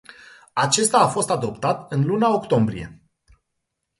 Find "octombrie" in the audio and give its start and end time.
2.33-3.01